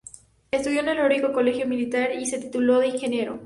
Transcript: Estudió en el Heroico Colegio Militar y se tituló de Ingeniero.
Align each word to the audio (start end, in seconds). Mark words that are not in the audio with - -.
Estudió 0.49 0.79
en 0.79 0.89
el 0.89 0.97
Heroico 0.97 1.31
Colegio 1.31 1.67
Militar 1.67 2.09
y 2.19 2.25
se 2.25 2.39
tituló 2.39 2.79
de 2.79 2.87
Ingeniero. 2.87 3.39